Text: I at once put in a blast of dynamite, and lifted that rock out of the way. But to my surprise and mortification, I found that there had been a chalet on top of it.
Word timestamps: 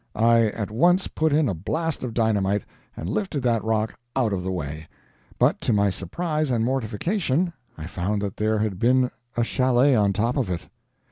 I 0.15 0.45
at 0.47 0.71
once 0.71 1.05
put 1.05 1.31
in 1.31 1.47
a 1.47 1.53
blast 1.53 2.03
of 2.03 2.15
dynamite, 2.15 2.63
and 2.97 3.07
lifted 3.07 3.43
that 3.43 3.63
rock 3.63 3.93
out 4.15 4.33
of 4.33 4.41
the 4.41 4.49
way. 4.51 4.87
But 5.37 5.61
to 5.61 5.73
my 5.73 5.91
surprise 5.91 6.49
and 6.49 6.65
mortification, 6.65 7.53
I 7.77 7.85
found 7.85 8.19
that 8.23 8.37
there 8.37 8.57
had 8.57 8.79
been 8.79 9.11
a 9.37 9.43
chalet 9.43 9.93
on 9.95 10.11
top 10.11 10.37
of 10.37 10.49
it. 10.49 10.61